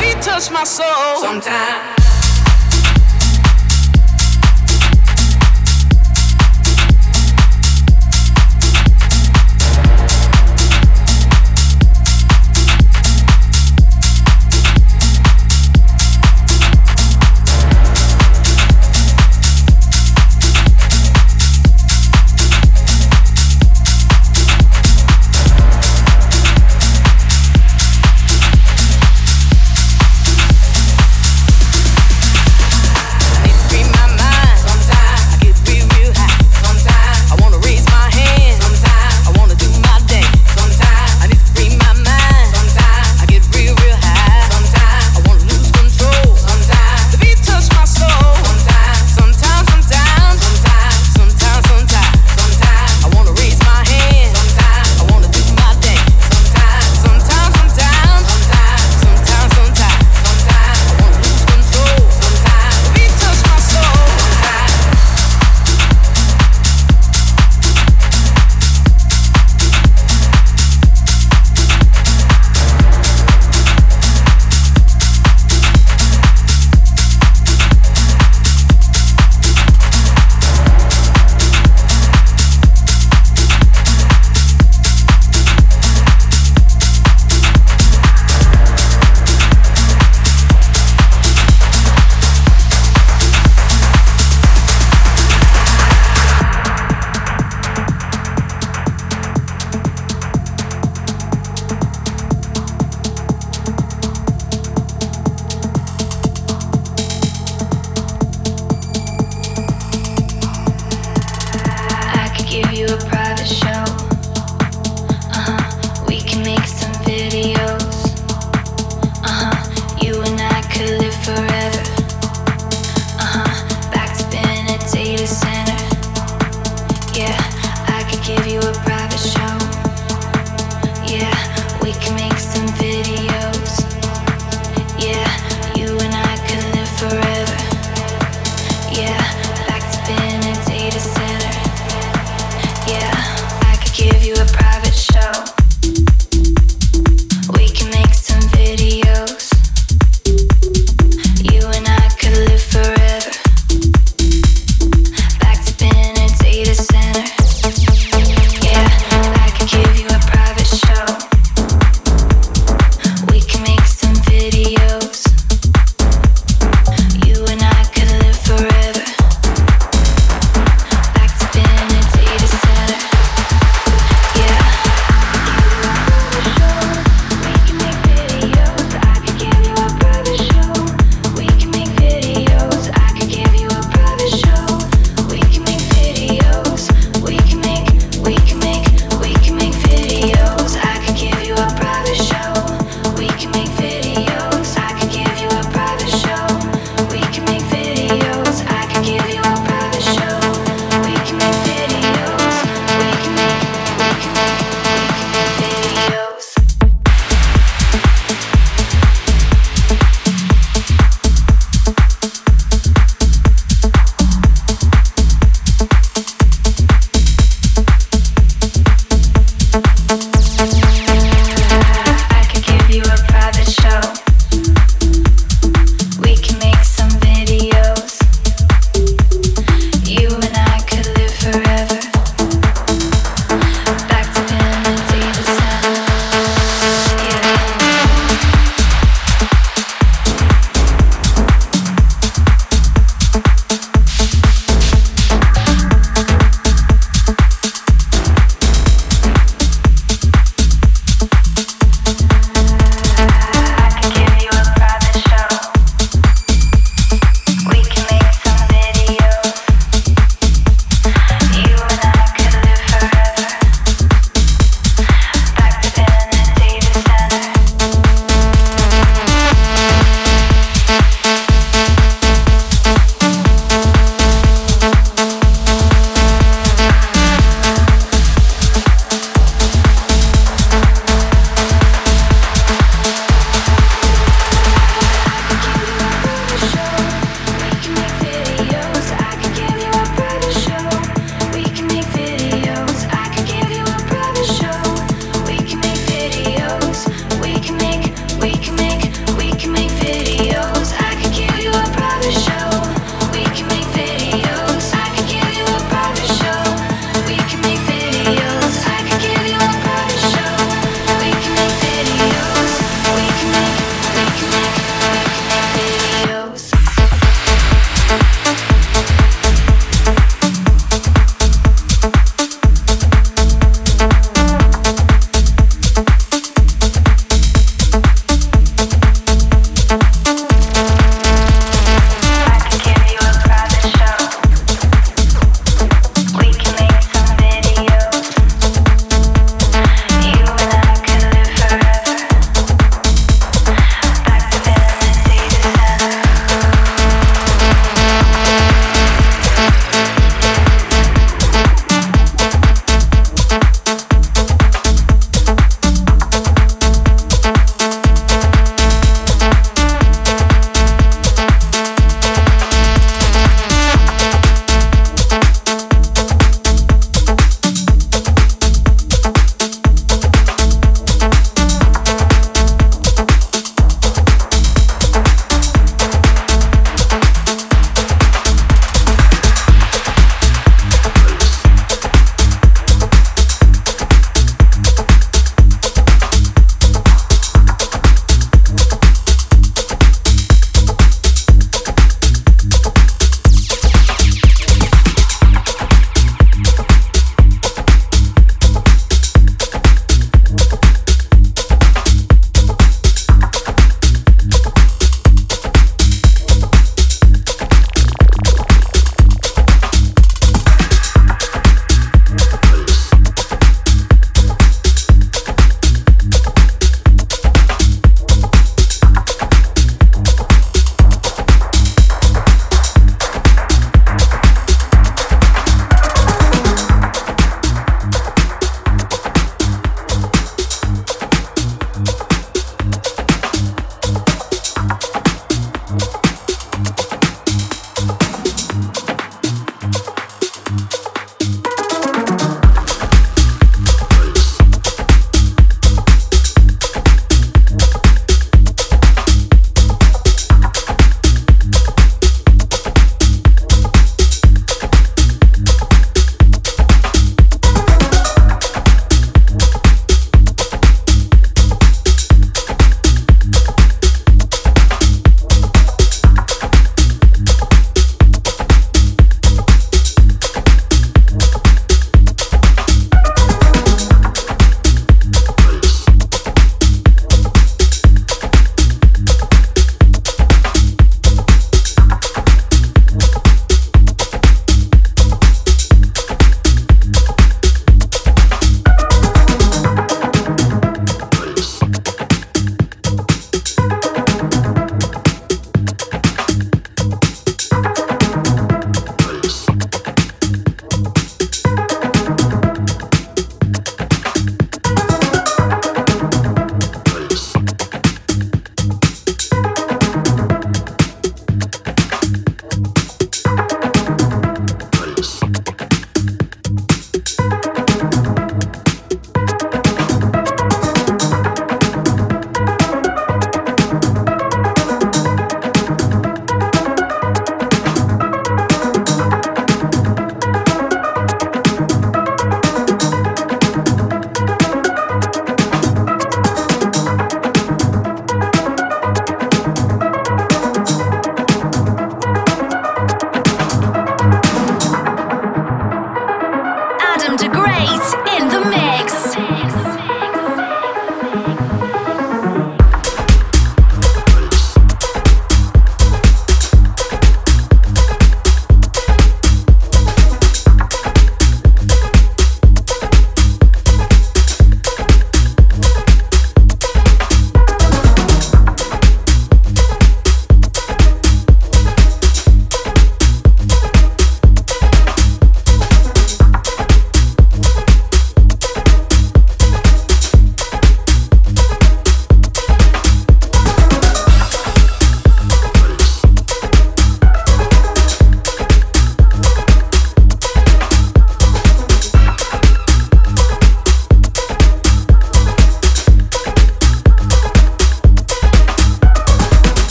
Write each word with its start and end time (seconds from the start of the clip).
beat 0.00 0.20
touch 0.22 0.50
my 0.50 0.64
soul. 0.64 1.16
Sometimes. 1.20 1.97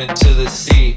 Into 0.00 0.30
tragedy. 0.34 0.89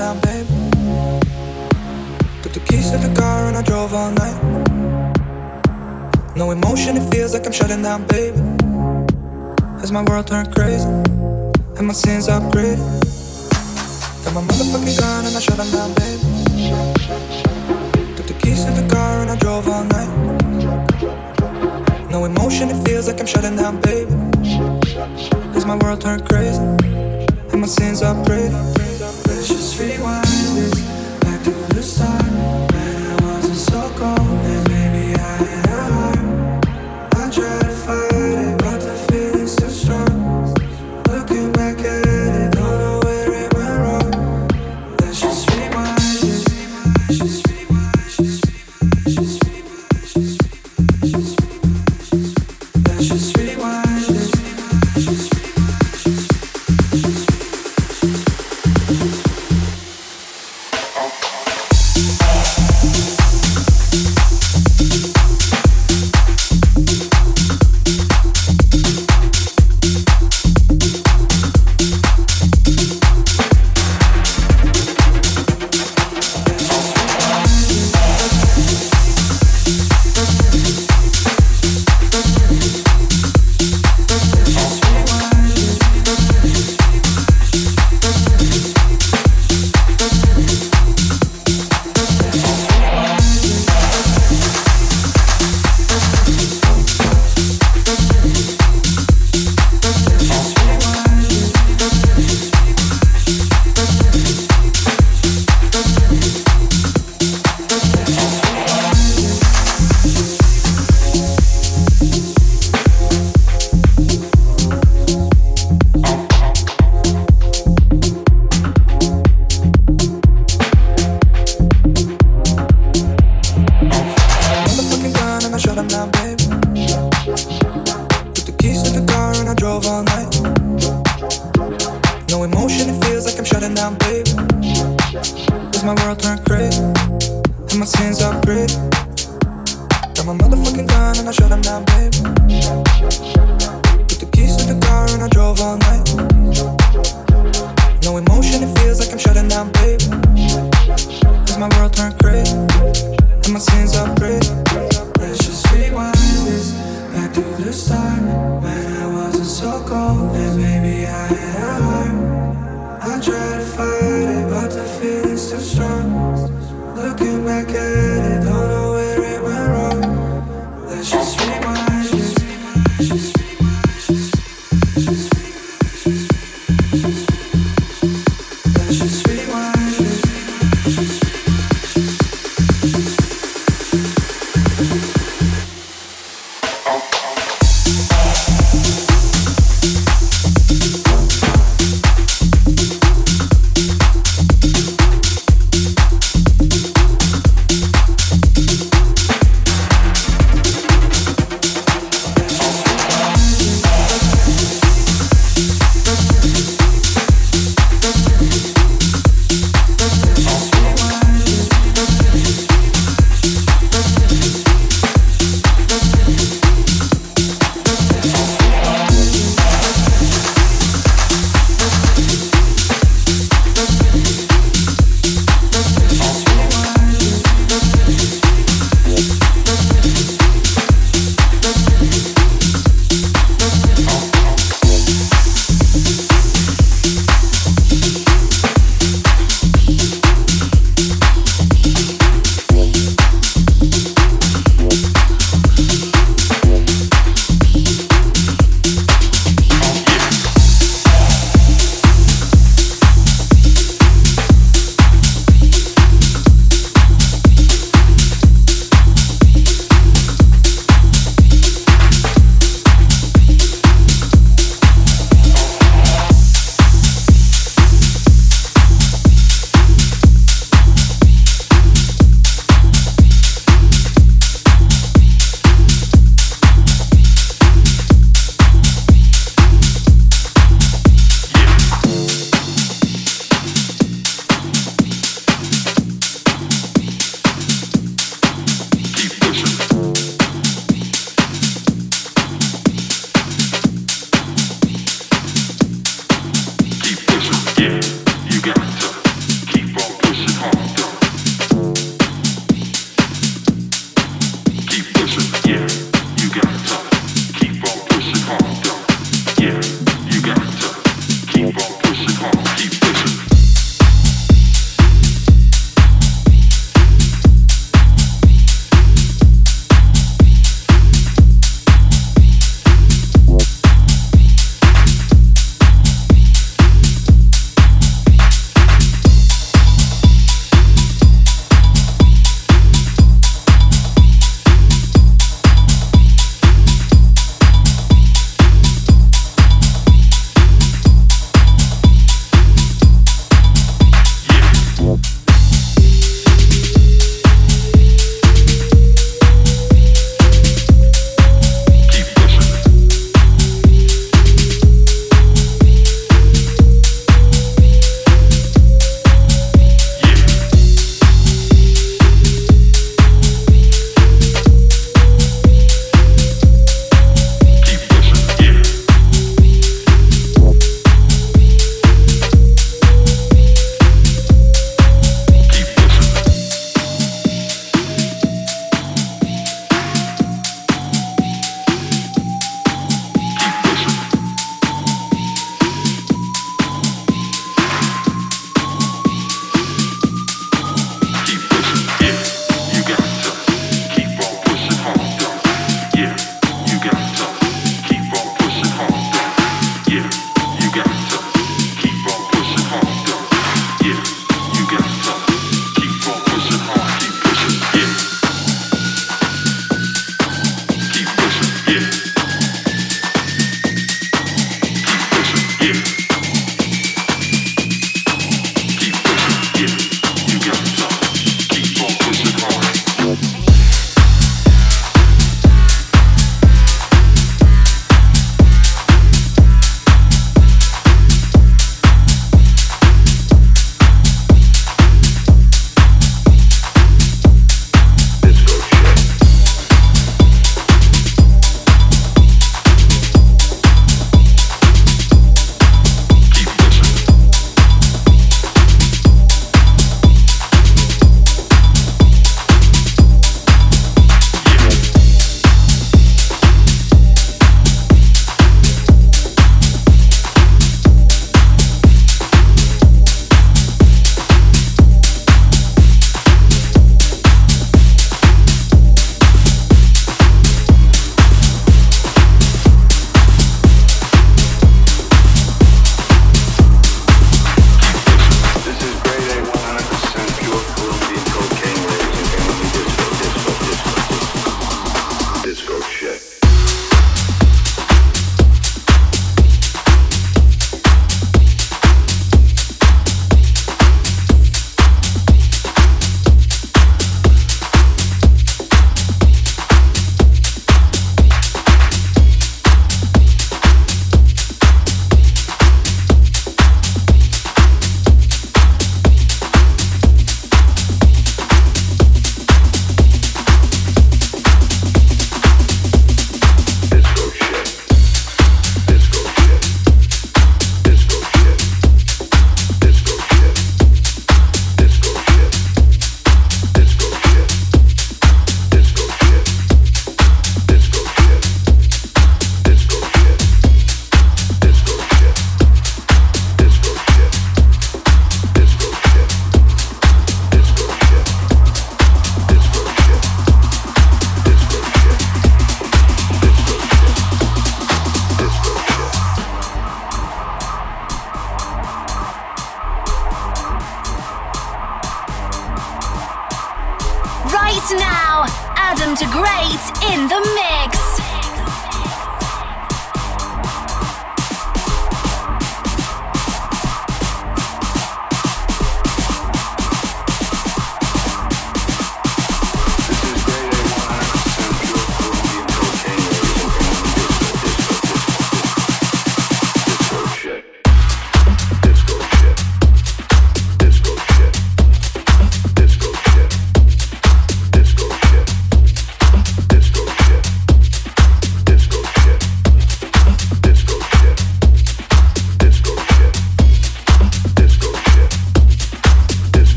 down, 0.00 0.18
babe. 0.20 0.46
Took 2.42 2.54
the 2.54 2.62
keys 2.66 2.90
to 2.90 2.96
the 2.96 3.12
car 3.14 3.48
and 3.48 3.56
I 3.56 3.62
drove 3.62 3.92
all 3.92 4.10
night. 4.10 4.38
No 6.34 6.52
emotion, 6.52 6.96
it 6.96 7.06
feels 7.12 7.34
like 7.34 7.44
I'm 7.44 7.52
shutting 7.52 7.82
down, 7.82 8.06
babe. 8.06 8.34
Has 9.80 9.92
my 9.92 10.02
world 10.04 10.26
turned 10.26 10.54
crazy? 10.54 10.88
And 11.76 11.86
my 11.86 11.92
sins 11.92 12.28
upgraded? 12.28 12.80
Got 14.24 14.32
my 14.38 14.42
motherfucking 14.48 14.98
gun 14.98 15.26
and 15.26 15.36
I 15.36 15.40
shut 15.40 15.58
him 15.58 15.70
down, 15.70 15.90
babe. 16.00 16.20
Took 18.16 18.26
the 18.26 18.38
keys 18.40 18.64
to 18.64 18.70
the 18.72 18.88
car 18.88 19.20
and 19.20 19.30
I 19.30 19.36
drove 19.36 19.68
all 19.68 19.84
night. 19.84 20.12
No 22.10 22.24
emotion, 22.24 22.70
it 22.70 22.88
feels 22.88 23.06
like 23.06 23.20
I'm 23.20 23.26
shutting 23.26 23.56
down, 23.56 23.82
babe. 23.82 24.08
Has 25.52 25.66
my 25.66 25.76
world 25.76 26.00
turned 26.00 26.26
crazy? 26.26 26.62
And 27.52 27.60
my 27.60 27.66
sins 27.66 28.00
upgraded? 28.00 28.89
just 29.50 29.80
rewind 29.80 30.24
this 30.56 30.80
back 31.20 31.42
to 31.42 31.50
the 31.74 31.82
start. 31.82 32.19